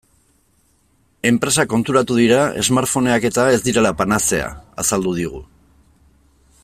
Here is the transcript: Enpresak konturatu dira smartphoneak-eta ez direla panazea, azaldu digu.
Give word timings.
Enpresak 1.31 1.69
konturatu 1.73 2.17
dira 2.21 2.39
smartphoneak-eta 2.69 3.45
ez 3.59 3.61
direla 3.69 3.93
panazea, 4.01 4.49
azaldu 4.85 5.15
digu. 5.21 5.45